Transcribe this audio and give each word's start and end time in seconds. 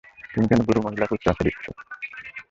তুমি 0.31 0.45
কেন 0.47 0.59
বুড়ো 0.67 0.81
মহিলাকে 0.81 1.13
উচ্চ 1.13 1.25
আশা 1.27 1.43
দিচ্ছো? 1.47 1.71